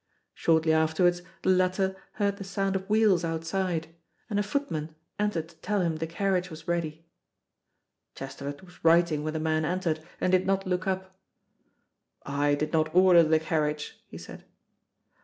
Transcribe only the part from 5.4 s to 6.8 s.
to tell him the carriage was